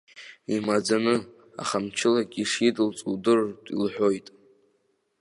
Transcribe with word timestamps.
Имаӡаны, 0.55 1.15
аха 1.61 1.77
мчылагьы 1.83 2.39
ишидылҵо 2.43 3.05
удырыртә 3.13 3.69
илҳәоит. 3.75 4.27